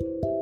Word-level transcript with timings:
Thank 0.00 0.24
you. 0.24 0.33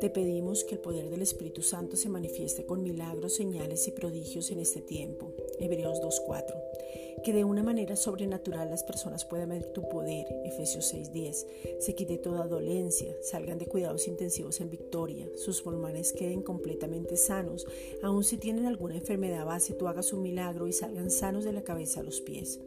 Te 0.00 0.08
pedimos 0.08 0.64
que 0.64 0.76
el 0.76 0.80
poder 0.80 1.10
del 1.10 1.20
Espíritu 1.20 1.60
Santo 1.60 1.94
se 1.94 2.08
manifieste 2.08 2.64
con 2.64 2.82
milagros, 2.82 3.34
señales 3.34 3.86
y 3.86 3.90
prodigios 3.90 4.50
en 4.50 4.58
este 4.58 4.80
tiempo. 4.80 5.34
Hebreos 5.58 6.00
2.4. 6.00 7.22
Que 7.22 7.34
de 7.34 7.44
una 7.44 7.62
manera 7.62 7.96
sobrenatural 7.96 8.70
las 8.70 8.82
personas 8.82 9.26
puedan 9.26 9.50
ver 9.50 9.66
tu 9.74 9.86
poder. 9.90 10.24
Efesios 10.46 10.94
6.10. 10.94 11.80
Se 11.80 11.94
quite 11.94 12.16
toda 12.16 12.46
dolencia, 12.46 13.14
salgan 13.20 13.58
de 13.58 13.66
cuidados 13.66 14.08
intensivos 14.08 14.62
en 14.62 14.70
victoria, 14.70 15.28
sus 15.36 15.60
pulmones 15.60 16.14
queden 16.14 16.40
completamente 16.40 17.18
sanos. 17.18 17.66
Aun 18.02 18.24
si 18.24 18.38
tienen 18.38 18.64
alguna 18.64 18.96
enfermedad 18.96 19.44
base, 19.44 19.74
tú 19.74 19.86
hagas 19.86 20.14
un 20.14 20.22
milagro 20.22 20.66
y 20.66 20.72
salgan 20.72 21.10
sanos 21.10 21.44
de 21.44 21.52
la 21.52 21.62
cabeza 21.62 22.00
a 22.00 22.04
los 22.04 22.22
pies 22.22 22.58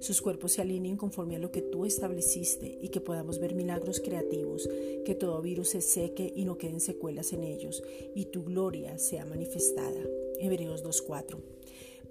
sus 0.00 0.22
cuerpos 0.22 0.52
se 0.52 0.62
alineen 0.62 0.96
conforme 0.96 1.36
a 1.36 1.38
lo 1.40 1.50
que 1.50 1.62
tú 1.62 1.84
estableciste 1.84 2.78
y 2.80 2.88
que 2.88 3.00
podamos 3.00 3.40
ver 3.40 3.54
milagros 3.54 4.00
creativos, 4.00 4.68
que 5.04 5.14
todo 5.14 5.42
virus 5.42 5.70
se 5.70 5.80
seque 5.80 6.32
y 6.34 6.44
no 6.44 6.56
queden 6.56 6.77
secuelas 6.80 7.32
en 7.32 7.44
ellos, 7.44 7.82
y 8.14 8.26
tu 8.26 8.44
gloria 8.44 8.98
sea 8.98 9.24
manifestada. 9.24 10.00
Hebreos 10.38 10.84
2.4. 10.84 11.38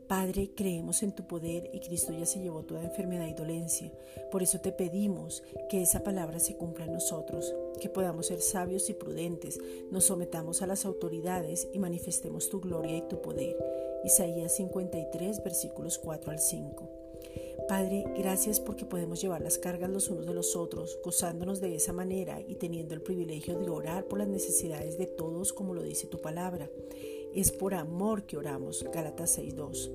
Padre, 0.08 0.52
creemos 0.56 1.04
en 1.04 1.12
tu 1.12 1.28
poder 1.28 1.70
y 1.74 1.82
Cristo 1.82 2.14
ya 2.14 2.26
se 2.26 2.40
llevó 2.40 2.64
toda 2.64 2.86
enfermedad 2.86 3.28
y 3.28 3.34
dolencia. 3.34 3.92
Por 4.32 4.42
eso 4.42 4.62
te 4.62 4.72
pedimos 4.72 5.44
que 5.70 5.82
esa 5.82 6.02
palabra 6.02 6.40
se 6.40 6.56
cumpla 6.56 6.86
en 6.86 6.94
nosotros, 6.94 7.54
que 7.82 7.90
podamos 7.90 8.28
ser 8.28 8.40
sabios 8.40 8.90
y 8.90 8.94
prudentes, 8.94 9.60
nos 9.92 10.06
sometamos 10.06 10.62
a 10.62 10.68
las 10.68 10.86
autoridades 10.86 11.68
y 11.74 11.80
manifestemos 11.80 12.50
tu 12.50 12.62
gloria 12.62 12.96
y 12.96 13.08
tu 13.10 13.22
poder. 13.22 13.58
Isaías 14.06 14.56
53, 14.56 15.44
versículos 15.44 15.98
4 15.98 16.32
al 16.32 16.40
5. 16.40 16.97
Padre, 17.68 18.06
gracias 18.18 18.62
porque 18.62 18.86
podemos 18.86 19.22
llevar 19.22 19.42
las 19.42 19.58
cargas 19.58 19.90
los 19.90 20.10
unos 20.10 20.26
de 20.26 20.34
los 20.34 20.56
otros, 20.56 20.98
gozándonos 21.04 21.60
de 21.60 21.76
esa 21.76 21.92
manera 21.92 22.40
y 22.48 22.56
teniendo 22.56 22.94
el 22.94 23.02
privilegio 23.02 23.59
de 23.59 23.70
orar 23.70 24.06
por 24.06 24.20
las 24.20 24.30
necesidades 24.30 24.98
de 24.98 25.06
todos 25.06 25.52
como 25.52 25.74
lo 25.74 25.84
dice 25.84 26.08
tu 26.08 26.22
palabra. 26.22 26.70
Es 27.34 27.52
por 27.52 27.74
amor 27.74 28.24
que 28.24 28.38
oramos, 28.38 28.86
Gálatas 28.94 29.38
6.2. 29.38 29.92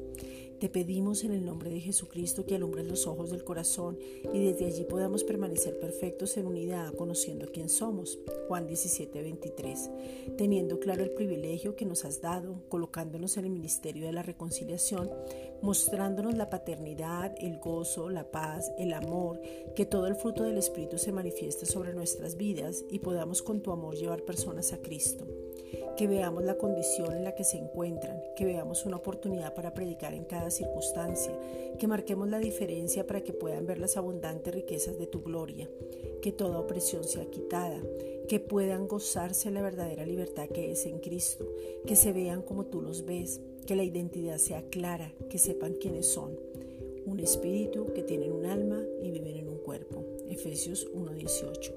Te 0.63 0.69
pedimos 0.69 1.25
en 1.25 1.33
el 1.33 1.45
nombre 1.45 1.71
de 1.71 1.81
Jesucristo 1.81 2.47
que 2.47 2.55
alumbres 2.55 2.87
los 2.87 3.09
ojos 3.09 3.33
del 3.33 3.43
corazón 3.43 3.99
y 4.33 4.45
desde 4.45 4.67
allí 4.67 4.85
podamos 4.85 5.25
permanecer 5.25 5.77
perfectos 5.81 6.37
en 6.37 6.47
unidad, 6.47 6.95
conociendo 6.95 7.49
quién 7.53 7.69
somos. 7.69 8.21
Juan 8.47 8.69
17:23. 8.69 9.91
Teniendo 10.39 10.79
claro 10.79 11.03
el 11.03 11.11
privilegio 11.11 11.75
que 11.75 11.85
nos 11.85 12.05
has 12.05 12.21
dado, 12.21 12.63
colocándonos 12.69 13.37
en 13.39 13.47
el 13.47 13.51
ministerio 13.51 14.07
de 14.07 14.13
la 14.13 14.23
reconciliación, 14.23 15.11
mostrándonos 15.63 16.37
la 16.37 16.49
paternidad, 16.49 17.35
el 17.41 17.59
gozo, 17.59 18.09
la 18.09 18.31
paz, 18.31 18.71
el 18.79 18.93
amor, 18.93 19.41
que 19.75 19.85
todo 19.85 20.07
el 20.07 20.15
fruto 20.15 20.45
del 20.45 20.59
Espíritu 20.59 20.97
se 20.97 21.11
manifieste 21.11 21.67
sobre 21.67 21.93
nuestras 21.93 22.37
vidas 22.37 22.85
y 22.89 23.01
podamos 23.01 23.43
con 23.43 23.63
tu 23.63 23.73
amor 23.73 23.97
llevar 23.97 24.23
personas 24.23 24.73
a 24.73 24.81
Cristo 24.81 25.27
que 25.97 26.07
veamos 26.07 26.45
la 26.45 26.57
condición 26.57 27.13
en 27.13 27.25
la 27.25 27.35
que 27.35 27.45
se 27.45 27.59
encuentran, 27.59 28.23
que 28.37 28.45
veamos 28.45 28.87
una 28.87 28.97
oportunidad 28.97 29.55
para 29.55 29.75
predicar 29.75 30.15
en 30.15 30.25
cada 30.25 30.51
circunstancia, 30.51 31.33
que 31.79 31.87
marquemos 31.87 32.29
la 32.29 32.39
diferencia 32.39 33.07
para 33.07 33.23
que 33.23 33.33
puedan 33.33 33.67
ver 33.67 33.79
las 33.79 33.97
abundantes 33.97 34.55
riquezas 34.55 34.99
de 34.99 35.07
tu 35.07 35.23
gloria, 35.23 35.69
que 36.21 36.33
toda 36.33 36.59
opresión 36.59 37.05
sea 37.05 37.27
quitada, 37.27 37.81
que 38.29 38.41
puedan 38.41 38.89
gozarse 38.89 39.51
la 39.51 39.63
verdadera 39.63 40.07
libertad 40.07 40.49
que 40.49 40.73
es 40.73 40.87
en 40.87 40.99
Cristo, 40.99 41.47
que 41.87 41.97
se 41.97 42.13
vean 42.13 42.43
como 42.43 42.67
tú 42.67 42.81
los 42.81 43.05
ves, 43.05 43.41
que 43.67 43.77
la 43.77 43.85
identidad 43.85 44.39
sea 44.39 44.63
clara, 44.63 45.13
que 45.29 45.39
sepan 45.39 45.75
quiénes 45.75 46.07
son. 46.07 46.39
Un 47.05 47.19
espíritu 47.21 47.93
que 47.93 48.03
tienen 48.03 48.33
un 48.33 48.47
alma 48.47 48.81
y 49.03 49.11
viven 49.11 49.37
en 49.37 49.49
un 49.49 49.59
cuerpo. 49.59 50.05
Efesios 50.29 50.89
1.18. 50.95 51.73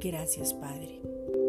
Gracias 0.00 0.54
Padre. 0.54 1.39